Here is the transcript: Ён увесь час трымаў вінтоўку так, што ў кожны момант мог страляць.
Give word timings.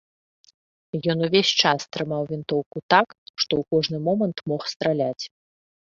Ён 1.13 1.17
увесь 1.27 1.51
час 1.65 1.79
трымаў 1.97 2.21
вінтоўку 2.33 2.77
так, 2.97 3.07
што 3.41 3.51
ў 3.63 3.73
кожны 3.75 3.97
момант 4.11 4.37
мог 4.53 4.61
страляць. 4.77 5.23